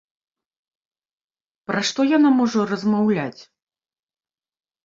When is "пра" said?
1.71-1.79